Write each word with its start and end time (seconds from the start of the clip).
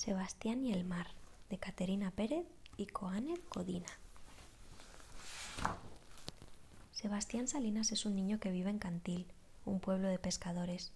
Sebastián 0.00 0.64
y 0.64 0.72
el 0.72 0.84
mar, 0.84 1.08
de 1.50 1.58
Caterina 1.58 2.10
Pérez 2.10 2.46
y 2.78 2.86
Coane 2.86 3.34
Codina. 3.50 3.90
Sebastián 6.90 7.48
Salinas 7.48 7.92
es 7.92 8.06
un 8.06 8.16
niño 8.16 8.40
que 8.40 8.50
vive 8.50 8.70
en 8.70 8.78
Cantil, 8.78 9.26
un 9.66 9.78
pueblo 9.78 10.08
de 10.08 10.18
pescadores. 10.18 10.94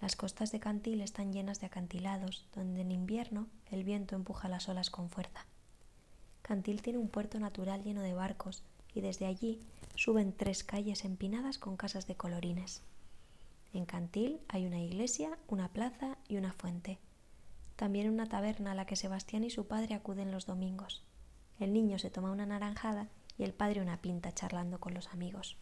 Las 0.00 0.14
costas 0.14 0.52
de 0.52 0.60
Cantil 0.60 1.00
están 1.00 1.32
llenas 1.32 1.58
de 1.58 1.66
acantilados, 1.66 2.46
donde 2.54 2.82
en 2.82 2.92
invierno 2.92 3.48
el 3.72 3.82
viento 3.82 4.14
empuja 4.14 4.48
las 4.48 4.68
olas 4.68 4.88
con 4.88 5.10
fuerza. 5.10 5.44
Cantil 6.42 6.80
tiene 6.80 7.00
un 7.00 7.08
puerto 7.08 7.40
natural 7.40 7.82
lleno 7.82 8.02
de 8.02 8.14
barcos 8.14 8.62
y 8.94 9.00
desde 9.00 9.26
allí 9.26 9.60
suben 9.96 10.32
tres 10.32 10.62
calles 10.62 11.04
empinadas 11.04 11.58
con 11.58 11.76
casas 11.76 12.06
de 12.06 12.14
colorines. 12.14 12.82
En 13.72 13.84
Cantil 13.84 14.38
hay 14.46 14.64
una 14.64 14.78
iglesia, 14.78 15.36
una 15.48 15.72
plaza 15.72 16.18
y 16.28 16.36
una 16.36 16.52
fuente. 16.52 17.00
También 17.78 18.10
una 18.10 18.26
taberna 18.26 18.72
a 18.72 18.74
la 18.74 18.86
que 18.86 18.96
Sebastián 18.96 19.44
y 19.44 19.50
su 19.50 19.68
padre 19.68 19.94
acuden 19.94 20.32
los 20.32 20.46
domingos. 20.46 21.04
El 21.60 21.72
niño 21.72 22.00
se 22.00 22.10
toma 22.10 22.32
una 22.32 22.44
naranjada 22.44 23.06
y 23.38 23.44
el 23.44 23.54
padre 23.54 23.80
una 23.80 24.00
pinta 24.00 24.34
charlando 24.34 24.80
con 24.80 24.94
los 24.94 25.06
amigos. 25.12 25.56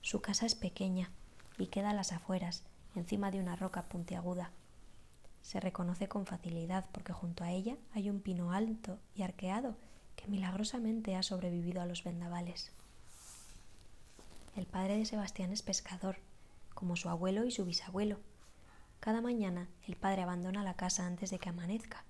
Su 0.00 0.20
casa 0.20 0.44
es 0.44 0.56
pequeña 0.56 1.12
y 1.56 1.68
queda 1.68 1.90
a 1.90 1.94
las 1.94 2.10
afueras, 2.10 2.64
encima 2.96 3.30
de 3.30 3.38
una 3.38 3.54
roca 3.54 3.84
puntiaguda. 3.84 4.50
Se 5.42 5.60
reconoce 5.60 6.08
con 6.08 6.26
facilidad 6.26 6.86
porque 6.90 7.12
junto 7.12 7.44
a 7.44 7.52
ella 7.52 7.76
hay 7.92 8.10
un 8.10 8.18
pino 8.20 8.50
alto 8.50 8.98
y 9.14 9.22
arqueado 9.22 9.76
que 10.16 10.26
milagrosamente 10.26 11.14
ha 11.14 11.22
sobrevivido 11.22 11.80
a 11.80 11.86
los 11.86 12.02
vendavales. 12.02 12.72
El 14.56 14.66
padre 14.66 14.96
de 14.96 15.06
Sebastián 15.06 15.52
es 15.52 15.62
pescador, 15.62 16.16
como 16.74 16.96
su 16.96 17.08
abuelo 17.08 17.44
y 17.44 17.52
su 17.52 17.64
bisabuelo. 17.64 18.18
Cada 19.04 19.20
mañana 19.20 19.68
el 19.86 19.96
padre 19.96 20.22
abandona 20.22 20.62
la 20.62 20.78
casa 20.78 21.04
antes 21.04 21.28
de 21.28 21.38
que 21.38 21.50
amanezca, 21.50 22.04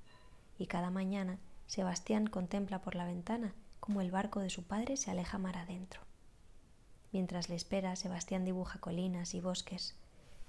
y 0.61 0.69
cada 0.69 0.91
mañana 0.91 1.41
Sebastián 1.67 2.29
contempla 2.29 2.83
por 2.83 2.95
la 2.95 3.05
ventana 3.05 3.53
cómo 3.81 4.01
el 4.01 4.13
barco 4.13 4.39
de 4.39 4.49
su 4.49 4.63
padre 4.63 4.97
se 4.97 5.11
aleja 5.11 5.39
mar 5.39 5.59
adentro. 5.59 6.03
Mientras 7.11 7.49
le 7.49 7.57
espera, 7.57 7.97
Sebastián 7.97 8.45
dibuja 8.45 8.79
colinas 8.79 9.35
y 9.35 9.41
bosques, 9.41 9.97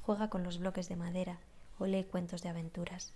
juega 0.04 0.30
con 0.30 0.44
los 0.44 0.60
bloques 0.60 0.88
de 0.88 0.96
madera 0.96 1.40
o 1.80 1.88
lee 1.88 2.04
cuentos 2.04 2.44
de 2.44 2.50
aventuras. 2.50 3.12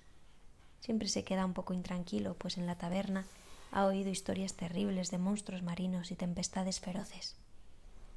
Siempre 0.80 1.08
se 1.08 1.24
queda 1.24 1.46
un 1.46 1.54
poco 1.54 1.76
intranquilo, 1.76 2.34
pues 2.34 2.58
en 2.58 2.66
la 2.66 2.80
taberna 2.80 3.26
ha 3.72 3.86
oído 3.86 4.10
historias 4.10 4.56
terribles 4.56 5.12
de 5.12 5.20
monstruos 5.20 5.62
marinos 5.62 6.10
y 6.10 6.16
tempestades 6.16 6.80
feroces 6.80 7.36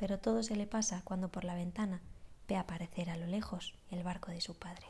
pero 0.02 0.18
todo 0.18 0.42
se 0.42 0.56
le 0.56 0.66
pasa 0.66 1.02
cuando 1.04 1.28
por 1.28 1.44
la 1.44 1.54
ventana 1.54 2.00
ve 2.48 2.56
aparecer 2.56 3.08
a 3.08 3.16
lo 3.16 3.28
lejos 3.28 3.74
el 3.92 4.02
barco 4.02 4.32
de 4.32 4.40
su 4.40 4.54
padre. 4.54 4.84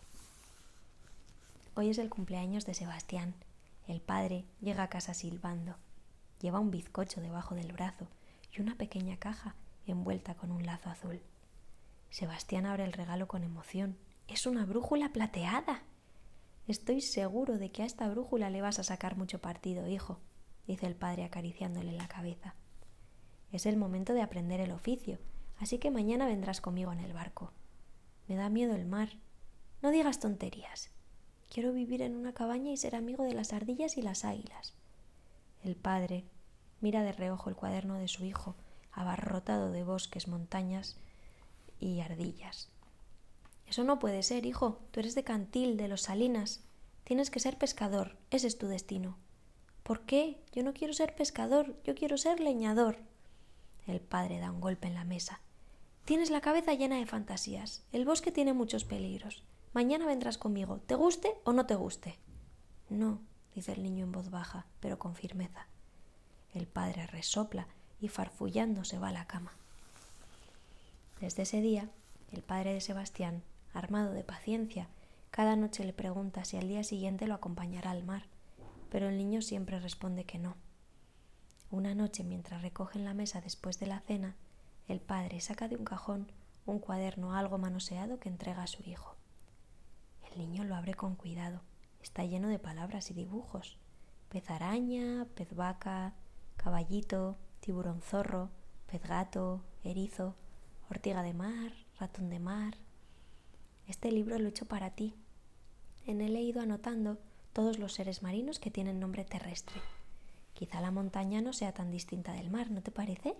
Hoy 1.75 1.89
es 1.89 1.97
el 1.97 2.11
cumpleaños 2.11 2.67
de 2.67 2.75
Sebastián. 2.75 3.35
El 3.87 4.03
padre 4.03 4.45
llega 4.61 4.83
a 4.83 4.89
casa 4.91 5.15
silbando. 5.15 5.77
Lleva 6.39 6.61
un 6.61 6.71
bizcocho 6.71 7.23
debajo 7.23 7.55
del 7.55 7.73
brazo 7.73 8.09
y 8.55 8.61
una 8.61 8.77
pequeña 8.77 9.17
caja 9.17 9.55
envuelta 9.87 10.35
con 10.35 10.51
un 10.53 10.67
lazo 10.67 10.91
azul. 10.91 11.23
Sebastián 12.11 12.67
abre 12.67 12.85
el 12.85 12.93
regalo 12.93 13.27
con 13.27 13.43
emoción. 13.43 13.97
Es 14.29 14.47
una 14.47 14.67
brújula 14.67 15.15
plateada. 15.15 15.83
Estoy 16.69 17.01
seguro 17.01 17.57
de 17.57 17.73
que 17.73 17.85
a 17.85 17.87
esta 17.87 18.07
brújula 18.07 18.51
le 18.51 18.61
vas 18.61 18.79
a 18.79 18.85
sacar 18.85 19.17
mucho 19.17 19.41
partido, 19.41 19.89
hijo, 19.89 20.21
dice 20.67 20.87
el 20.87 20.95
padre 20.95 21.25
acariciándole 21.25 21.93
la 21.93 22.07
cabeza. 22.07 22.55
Es 23.51 23.65
el 23.65 23.79
momento 23.79 24.13
de 24.13 24.21
aprender 24.21 24.61
el 24.61 24.73
oficio, 24.73 25.19
así 25.59 25.79
que 25.79 25.91
mañana 25.91 26.27
vendrás 26.27 26.61
conmigo 26.61 26.93
en 26.93 27.01
el 27.01 27.15
barco. 27.15 27.51
Me 28.29 28.37
da 28.37 28.51
miedo 28.51 28.75
el 28.75 28.85
mar. 28.85 29.09
No 29.81 29.91
digas 29.91 30.21
tonterías. 30.21 30.91
Quiero 31.53 31.75
vivir 31.75 32.01
en 32.01 32.17
una 32.17 32.33
cabaña 32.33 32.71
y 32.71 32.79
ser 32.79 32.97
amigo 32.97 33.25
de 33.25 33.35
las 33.35 33.53
ardillas 33.53 33.99
y 33.99 34.03
las 34.03 34.25
águilas. 34.25 34.73
El 35.63 35.77
padre 35.77 36.25
mira 36.81 37.03
de 37.03 37.13
reojo 37.13 37.51
el 37.51 37.57
cuaderno 37.57 37.97
de 37.97 38.09
su 38.09 38.25
hijo, 38.25 38.57
abarrotado 38.91 39.71
de 39.71 39.85
bosques, 39.85 40.29
montañas 40.29 40.97
y 41.79 42.01
ardillas. 42.01 42.71
Eso 43.67 43.85
no 43.85 43.99
puede 43.99 44.23
ser, 44.23 44.47
hijo. 44.47 44.81
Tú 44.93 45.01
eres 45.01 45.15
de 45.15 45.25
Cantil, 45.25 45.77
de 45.77 45.89
los 45.89 46.01
Salinas. 46.01 46.65
Tienes 47.05 47.31
que 47.31 47.39
ser 47.39 47.59
pescador. 47.59 48.17
Ese 48.31 48.47
es 48.47 48.57
tu 48.57 48.67
destino. 48.67 49.19
¿Por 49.83 50.07
qué? 50.07 50.43
Yo 50.55 50.63
no 50.63 50.73
quiero 50.73 50.95
ser 50.95 51.15
pescador, 51.15 51.77
yo 51.85 51.95
quiero 51.95 52.17
ser 52.17 52.41
leñador. 52.41 52.97
El 53.87 54.01
padre 54.01 54.39
da 54.39 54.51
un 54.51 54.63
golpe 54.63 54.89
en 54.89 54.95
la 54.95 55.05
mesa. 55.05 55.43
Tienes 56.07 56.31
la 56.31 56.41
cabeza 56.41 56.73
llena 56.73 56.97
de 56.97 57.05
fantasías. 57.05 57.85
El 57.93 58.07
bosque 58.07 58.33
tiene 58.33 58.55
muchos 58.55 58.87
peligros. 58.87 59.43
Mañana 59.73 60.07
vendrás 60.07 60.39
conmigo, 60.39 60.81
te 60.87 60.95
guste 60.95 61.35
o 61.45 61.53
no 61.53 61.67
te 61.67 61.75
guste. 61.75 62.19
No, 62.91 63.21
dice 63.55 63.73
el 63.73 63.83
niño 63.83 64.05
en 64.05 64.13
voz 64.13 64.31
baja, 64.31 64.67
pero 64.81 64.99
con 64.99 65.15
firmeza. 65.15 65.67
El 66.53 66.67
padre 66.67 67.07
resopla 67.07 67.67
y 68.01 68.09
farfullando 68.09 68.85
se 68.85 68.99
va 68.99 69.09
a 69.09 69.13
la 69.13 69.27
cama. 69.27 69.53
Desde 71.21 71.43
ese 71.43 71.61
día, 71.61 71.89
el 72.33 72.43
padre 72.43 72.75
de 72.75 72.81
Sebastián, 72.81 73.43
armado 73.73 74.13
de 74.13 74.25
paciencia, 74.25 74.89
cada 75.31 75.57
noche 75.57 75.85
le 75.85 75.95
pregunta 75.95 76.45
si 76.45 76.59
al 76.59 76.69
día 76.69 76.85
siguiente 76.85 77.27
lo 77.27 77.35
acompañará 77.35 77.93
al 77.93 78.05
mar, 78.05 78.25
pero 78.91 79.09
el 79.09 79.17
niño 79.17 79.41
siempre 79.41 79.81
responde 79.81 80.25
que 80.25 80.39
no. 80.39 80.57
Una 81.71 81.95
noche, 81.95 82.25
mientras 82.25 82.61
recogen 82.61 83.07
la 83.07 83.15
mesa 83.15 83.41
después 83.41 83.79
de 83.81 83.87
la 83.87 84.01
cena, 84.01 84.37
el 84.87 85.01
padre 85.01 85.41
saca 85.41 85.69
de 85.69 85.77
un 85.77 85.85
cajón 85.85 86.31
un 86.67 86.79
cuaderno 86.79 87.35
algo 87.35 87.59
manoseado 87.59 88.19
que 88.19 88.29
entrega 88.29 88.63
a 88.63 88.67
su 88.67 88.83
hijo. 88.89 89.12
El 90.33 90.39
niño 90.39 90.65
lo 90.65 90.75
abre 90.75 90.95
con 90.95 91.15
cuidado. 91.15 91.61
Está 92.03 92.25
lleno 92.25 92.49
de 92.49 92.59
palabras 92.59 93.11
y 93.11 93.15
dibujos. 93.15 93.79
Pez 94.29 94.51
araña, 94.51 95.27
pez 95.35 95.55
vaca, 95.55 96.15
caballito, 96.57 97.37
tiburón 97.61 98.01
zorro, 98.01 98.51
pez 98.87 99.03
gato, 99.03 99.63
erizo, 99.85 100.35
ortiga 100.91 101.23
de 101.23 101.35
mar, 101.35 101.73
ratón 101.99 102.31
de 102.31 102.39
mar. 102.39 102.75
Este 103.87 104.11
libro 104.11 104.39
lo 104.39 104.47
he 104.47 104.51
hecho 104.51 104.67
para 104.67 104.91
ti. 104.91 105.15
En 106.07 106.21
él 106.21 106.35
he 106.37 106.43
ido 106.43 106.63
anotando 106.63 107.19
todos 107.53 107.79
los 107.79 107.93
seres 107.93 108.23
marinos 108.23 108.59
que 108.59 108.71
tienen 108.71 108.99
nombre 108.99 109.25
terrestre 109.25 109.81
Quizá 110.55 110.81
la 110.81 110.91
montaña 110.91 111.41
no 111.41 111.53
sea 111.53 111.73
tan 111.73 111.91
distinta 111.91 112.33
del 112.35 112.51
mar, 112.51 112.71
¿no 112.71 112.83
te 112.83 112.91
parece? 112.91 113.37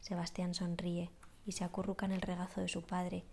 Sebastián 0.00 0.54
sonríe 0.54 1.10
y 1.44 1.52
se 1.52 1.64
acurruca 1.64 2.06
en 2.06 2.12
el 2.12 2.22
regazo 2.22 2.60
de 2.60 2.68
su 2.68 2.82
padre, 2.82 3.24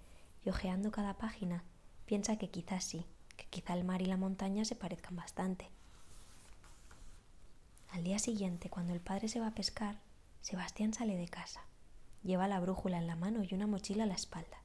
y 0.43 0.49
hojeando 0.49 0.91
cada 0.91 1.17
página, 1.17 1.63
piensa 2.11 2.35
que 2.35 2.49
quizás 2.49 2.83
sí, 2.83 3.05
que 3.37 3.45
quizá 3.45 3.73
el 3.73 3.85
mar 3.85 4.01
y 4.01 4.05
la 4.05 4.17
montaña 4.17 4.65
se 4.65 4.75
parezcan 4.75 5.15
bastante. 5.15 5.69
Al 7.89 8.03
día 8.03 8.19
siguiente, 8.19 8.69
cuando 8.69 8.91
el 8.91 8.99
padre 8.99 9.29
se 9.29 9.39
va 9.39 9.47
a 9.47 9.55
pescar, 9.55 9.95
Sebastián 10.41 10.93
sale 10.93 11.15
de 11.15 11.29
casa. 11.29 11.61
Lleva 12.21 12.49
la 12.49 12.59
brújula 12.59 12.97
en 12.97 13.07
la 13.07 13.15
mano 13.15 13.45
y 13.45 13.55
una 13.55 13.65
mochila 13.65 14.03
a 14.03 14.07
la 14.07 14.15
espalda. 14.15 14.57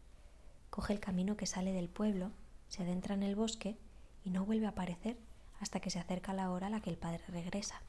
Coge 0.70 0.92
el 0.92 0.98
camino 0.98 1.36
que 1.36 1.46
sale 1.46 1.72
del 1.72 1.88
pueblo, 1.88 2.32
se 2.68 2.82
adentra 2.82 3.14
en 3.14 3.22
el 3.22 3.36
bosque 3.36 3.78
y 4.24 4.30
no 4.30 4.44
vuelve 4.44 4.66
a 4.66 4.70
aparecer 4.70 5.16
hasta 5.60 5.78
que 5.78 5.90
se 5.90 6.00
acerca 6.00 6.32
la 6.32 6.50
hora 6.50 6.66
a 6.66 6.70
la 6.70 6.80
que 6.80 6.90
el 6.90 6.98
padre 6.98 7.22
regresa. 7.28 7.80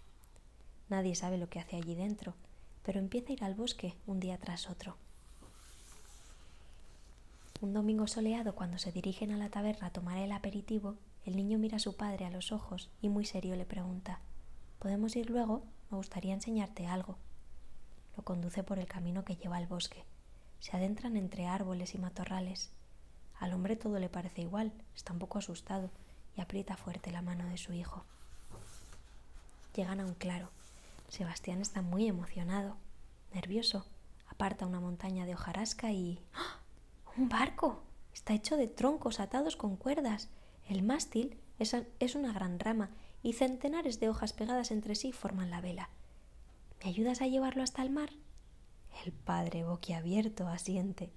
Nadie 0.87 1.15
sabe 1.15 1.39
lo 1.39 1.49
que 1.49 1.59
hace 1.59 1.77
allí 1.77 1.95
dentro, 1.95 2.35
pero 2.83 2.99
empieza 2.99 3.29
a 3.29 3.33
ir 3.33 3.43
al 3.43 3.55
bosque 3.55 3.95
un 4.05 4.19
día 4.19 4.37
tras 4.37 4.69
otro. 4.69 4.97
Un 7.59 7.73
domingo 7.73 8.05
soleado, 8.05 8.53
cuando 8.53 8.77
se 8.77 8.91
dirigen 8.91 9.31
a 9.31 9.37
la 9.37 9.49
taberna 9.49 9.87
a 9.87 9.91
tomar 9.91 10.19
el 10.19 10.31
aperitivo, 10.31 10.95
el 11.25 11.35
niño 11.35 11.57
mira 11.57 11.77
a 11.77 11.79
su 11.79 11.95
padre 11.95 12.25
a 12.25 12.29
los 12.29 12.51
ojos 12.51 12.91
y 13.01 13.09
muy 13.09 13.25
serio 13.25 13.55
le 13.55 13.65
pregunta 13.65 14.19
¿Podemos 14.77 15.15
ir 15.15 15.31
luego? 15.31 15.63
Me 15.89 15.97
gustaría 15.97 16.35
enseñarte 16.35 16.85
algo. 16.85 17.17
Lo 18.15 18.23
conduce 18.23 18.61
por 18.61 18.77
el 18.77 18.85
camino 18.85 19.25
que 19.25 19.37
lleva 19.37 19.57
al 19.57 19.65
bosque. 19.65 20.03
Se 20.59 20.77
adentran 20.77 21.17
entre 21.17 21.47
árboles 21.47 21.95
y 21.95 21.97
matorrales. 21.97 22.69
Al 23.39 23.53
hombre 23.53 23.75
todo 23.75 23.97
le 23.97 24.09
parece 24.09 24.41
igual, 24.41 24.71
está 24.95 25.13
un 25.13 25.19
poco 25.19 25.39
asustado 25.39 25.89
y 26.35 26.41
aprieta 26.41 26.77
fuerte 26.77 27.11
la 27.11 27.23
mano 27.23 27.47
de 27.47 27.57
su 27.57 27.73
hijo. 27.73 28.03
Llegan 29.75 29.99
a 29.99 30.05
un 30.05 30.13
claro. 30.13 30.49
Sebastián 31.09 31.61
está 31.61 31.81
muy 31.81 32.07
emocionado, 32.07 32.75
nervioso. 33.33 33.83
Aparta 34.27 34.67
una 34.67 34.79
montaña 34.79 35.25
de 35.25 35.33
hojarasca 35.33 35.91
y. 35.91 36.19
¡Ah! 36.35 36.59
¡Un 37.17 37.29
barco! 37.29 37.81
Está 38.13 38.33
hecho 38.33 38.57
de 38.57 38.67
troncos 38.67 39.19
atados 39.19 39.55
con 39.55 39.75
cuerdas. 39.75 40.29
El 40.67 40.83
mástil 40.83 41.37
es, 41.57 41.73
una 42.15 42.31
gran 42.31 42.59
rama 42.59 42.91
y 43.23 43.33
centenares 43.33 43.99
de 43.99 44.09
hojas 44.09 44.33
pegadas 44.33 44.71
entre 44.71 44.95
sí 44.95 45.11
forman 45.11 45.49
la 45.49 45.61
vela. 45.61 45.89
¿Me 46.83 46.89
ayudas 46.89 47.21
a 47.21 47.27
llevarlo 47.27 47.63
hasta 47.63 47.81
el 47.81 47.89
mar? 47.89 48.09
El 49.05 49.11
padre, 49.11 49.63
boquiabierto, 49.63 50.47
asiente. 50.47 51.09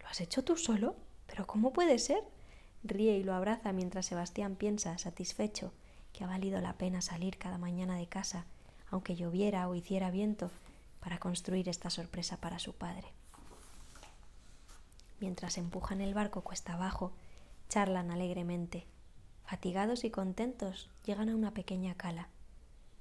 ¿Lo 0.00 0.06
has 0.06 0.20
hecho 0.20 0.44
tú 0.44 0.56
solo? 0.56 0.96
¿Pero 1.26 1.46
cómo 1.46 1.72
puede 1.72 1.98
ser? 1.98 2.22
Ríe 2.84 3.18
y 3.18 3.24
lo 3.24 3.34
abraza 3.34 3.72
mientras 3.72 4.06
Sebastián 4.06 4.54
piensa, 4.54 4.98
satisfecho, 4.98 5.72
que 6.12 6.22
ha 6.22 6.28
valido 6.28 6.60
la 6.60 6.78
pena 6.78 7.00
salir 7.00 7.38
cada 7.38 7.58
mañana 7.58 7.96
de 7.96 8.06
casa 8.06 8.46
aunque 8.94 9.16
lloviera 9.16 9.68
o 9.68 9.74
hiciera 9.74 10.12
viento, 10.12 10.52
para 11.00 11.18
construir 11.18 11.68
esta 11.68 11.90
sorpresa 11.90 12.36
para 12.36 12.60
su 12.60 12.74
padre. 12.74 13.08
Mientras 15.24 15.56
empujan 15.56 16.02
el 16.02 16.12
barco 16.12 16.42
cuesta 16.42 16.74
abajo, 16.74 17.14
charlan 17.70 18.10
alegremente. 18.10 18.84
Fatigados 19.46 20.04
y 20.04 20.10
contentos, 20.10 20.90
llegan 21.02 21.30
a 21.30 21.34
una 21.34 21.54
pequeña 21.54 21.94
cala. 21.94 22.28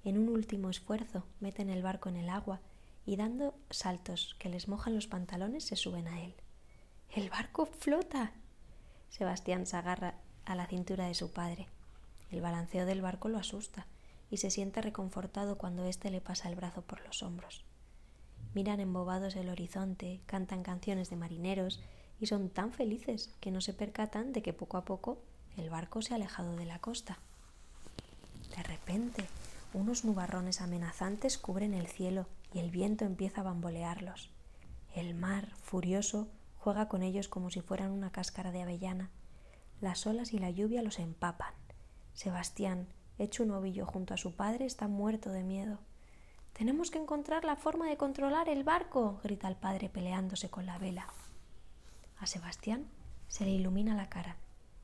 En 0.05 0.17
un 0.17 0.29
último 0.29 0.69
esfuerzo, 0.69 1.25
meten 1.41 1.69
el 1.69 1.83
barco 1.83 2.07
en 2.07 2.15
el 2.15 2.29
agua 2.29 2.61
y 3.05 3.17
dando 3.17 3.55
saltos 3.69 4.37
que 4.39 4.47
les 4.47 4.69
mojan 4.69 4.95
los 4.95 5.05
pantalones 5.05 5.65
se 5.65 5.75
suben 5.75 6.07
a 6.07 6.23
él. 6.23 6.33
¡El 7.13 7.29
barco 7.29 7.65
flota! 7.65 8.31
Sebastián 9.09 9.65
se 9.65 9.75
agarra 9.75 10.15
a 10.45 10.55
la 10.55 10.67
cintura 10.67 11.07
de 11.07 11.15
su 11.15 11.33
padre. 11.33 11.67
El 12.31 12.39
balanceo 12.39 12.85
del 12.85 13.01
barco 13.01 13.27
lo 13.27 13.37
asusta 13.37 13.85
y 14.31 14.37
se 14.37 14.49
siente 14.49 14.81
reconfortado 14.81 15.57
cuando 15.57 15.83
éste 15.83 16.09
le 16.09 16.21
pasa 16.21 16.47
el 16.47 16.55
brazo 16.55 16.83
por 16.83 17.05
los 17.05 17.21
hombros. 17.21 17.65
Miran 18.53 18.79
embobados 18.79 19.35
el 19.35 19.49
horizonte, 19.49 20.21
cantan 20.25 20.63
canciones 20.63 21.09
de 21.09 21.17
marineros 21.17 21.81
y 22.19 22.27
son 22.27 22.49
tan 22.49 22.71
felices 22.71 23.33
que 23.39 23.51
no 23.51 23.61
se 23.61 23.73
percatan 23.73 24.33
de 24.33 24.41
que 24.41 24.53
poco 24.53 24.77
a 24.77 24.85
poco 24.85 25.19
el 25.57 25.69
barco 25.69 26.01
se 26.01 26.13
ha 26.13 26.15
alejado 26.15 26.55
de 26.55 26.65
la 26.65 26.79
costa. 26.79 27.19
De 28.55 28.63
repente, 28.63 29.25
unos 29.73 30.05
nubarrones 30.05 30.61
amenazantes 30.61 31.37
cubren 31.37 31.73
el 31.73 31.87
cielo 31.87 32.27
y 32.53 32.59
el 32.59 32.69
viento 32.69 33.05
empieza 33.05 33.41
a 33.41 33.43
bambolearlos. 33.43 34.29
El 34.95 35.15
mar, 35.15 35.49
furioso, 35.63 36.27
juega 36.59 36.87
con 36.87 37.01
ellos 37.01 37.27
como 37.27 37.49
si 37.49 37.61
fueran 37.61 37.91
una 37.91 38.11
cáscara 38.11 38.51
de 38.51 38.61
avellana. 38.61 39.09
Las 39.81 40.05
olas 40.05 40.33
y 40.33 40.39
la 40.39 40.51
lluvia 40.51 40.83
los 40.83 40.99
empapan. 40.99 41.53
Sebastián, 42.13 42.87
hecho 43.17 43.43
un 43.43 43.51
ovillo 43.51 43.85
junto 43.85 44.13
a 44.13 44.17
su 44.17 44.35
padre, 44.35 44.65
está 44.65 44.87
muerto 44.87 45.31
de 45.31 45.43
miedo. 45.43 45.79
Tenemos 46.53 46.91
que 46.91 46.99
encontrar 46.99 47.43
la 47.43 47.55
forma 47.55 47.87
de 47.89 47.97
controlar 47.97 48.47
el 48.47 48.63
barco, 48.63 49.19
grita 49.23 49.47
el 49.47 49.55
padre 49.55 49.89
peleándose 49.89 50.49
con 50.49 50.67
la 50.67 50.77
vela. 50.77 51.07
A 52.23 52.25
Sebastián 52.25 52.87
se 53.27 53.43
le 53.43 53.51
ilumina 53.51 53.95
la 53.95 54.07
cara. 54.09 54.37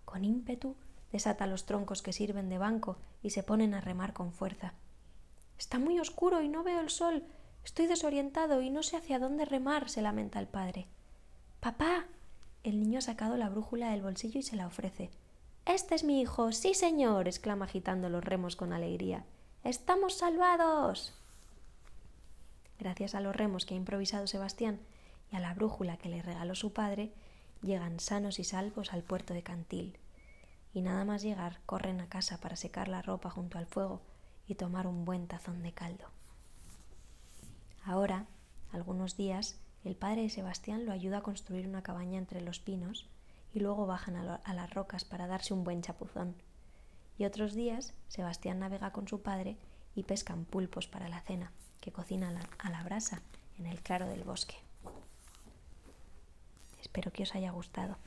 Con 0.03 0.25
ímpetu 0.25 0.75
desata 1.13 1.47
los 1.47 1.65
troncos 1.65 2.01
que 2.01 2.11
sirven 2.11 2.49
de 2.49 2.57
banco 2.57 2.97
y 3.23 3.29
se 3.29 3.43
ponen 3.43 3.73
a 3.73 3.79
remar 3.79 4.11
con 4.11 4.33
fuerza. 4.33 4.73
Está 5.57 5.79
muy 5.79 6.01
oscuro 6.01 6.41
y 6.41 6.49
no 6.49 6.63
veo 6.63 6.81
el 6.81 6.89
sol. 6.89 7.23
Estoy 7.63 7.87
desorientado 7.87 8.61
y 8.61 8.69
no 8.69 8.83
sé 8.83 8.97
hacia 8.97 9.19
dónde 9.19 9.45
remar, 9.45 9.89
se 9.89 10.01
lamenta 10.01 10.37
el 10.37 10.47
padre. 10.47 10.87
Papá. 11.61 12.07
El 12.63 12.81
niño 12.81 12.99
ha 12.99 13.03
sacado 13.03 13.37
la 13.37 13.47
brújula 13.47 13.91
del 13.91 14.01
bolsillo 14.01 14.41
y 14.41 14.43
se 14.43 14.57
la 14.57 14.67
ofrece. 14.67 15.09
Este 15.65 15.95
es 15.95 16.03
mi 16.03 16.19
hijo. 16.19 16.51
Sí, 16.51 16.73
señor. 16.73 17.29
exclama 17.29 17.65
agitando 17.65 18.09
los 18.09 18.21
remos 18.21 18.57
con 18.57 18.73
alegría. 18.73 19.23
Estamos 19.63 20.15
salvados. 20.15 21.13
Gracias 22.79 23.15
a 23.15 23.21
los 23.21 23.33
remos 23.33 23.65
que 23.65 23.75
ha 23.75 23.77
improvisado 23.77 24.27
Sebastián 24.27 24.81
y 25.31 25.37
a 25.37 25.39
la 25.39 25.53
brújula 25.53 25.95
que 25.95 26.09
le 26.09 26.21
regaló 26.21 26.53
su 26.55 26.73
padre, 26.73 27.13
llegan 27.61 27.99
sanos 27.99 28.39
y 28.39 28.43
salvos 28.43 28.93
al 28.93 29.03
puerto 29.03 29.33
de 29.33 29.43
Cantil. 29.43 29.97
Y 30.73 30.81
nada 30.81 31.03
más 31.05 31.21
llegar, 31.21 31.59
corren 31.65 31.99
a 31.99 32.09
casa 32.09 32.39
para 32.39 32.55
secar 32.55 32.87
la 32.87 33.01
ropa 33.01 33.29
junto 33.29 33.57
al 33.57 33.65
fuego 33.65 34.01
y 34.47 34.55
tomar 34.55 34.87
un 34.87 35.05
buen 35.05 35.27
tazón 35.27 35.61
de 35.63 35.73
caldo. 35.73 36.05
Ahora, 37.83 38.27
algunos 38.71 39.17
días, 39.17 39.59
el 39.83 39.95
padre 39.95 40.23
de 40.23 40.29
Sebastián 40.29 40.85
lo 40.85 40.91
ayuda 40.91 41.19
a 41.19 41.23
construir 41.23 41.67
una 41.67 41.81
cabaña 41.81 42.19
entre 42.19 42.41
los 42.41 42.59
pinos 42.59 43.09
y 43.53 43.59
luego 43.59 43.87
bajan 43.87 44.15
a, 44.15 44.53
las 44.53 44.69
rocas 44.69 45.05
para 45.05 45.27
darse 45.27 45.53
un 45.53 45.63
buen 45.63 45.81
chapuzón. 45.81 46.35
Y 47.17 47.25
otros 47.25 47.53
días, 47.53 47.93
Sebastián 48.07 48.59
navega 48.59 48.91
con 48.91 49.07
su 49.07 49.21
padre 49.21 49.57
y 49.95 50.03
pescan 50.03 50.45
pulpos 50.45 50.87
para 50.87 51.09
la 51.09 51.21
cena, 51.21 51.51
que 51.81 51.91
cocina 51.91 52.29
a 52.59 52.69
la 52.69 52.83
brasa 52.83 53.21
en 53.57 53.65
el 53.65 53.81
claro 53.81 54.07
del 54.07 54.23
bosque. 54.23 54.68
Espero 56.89 57.11
que 57.11 57.21
os 57.21 57.35
haya 57.35 57.51
gustado. 57.51 57.97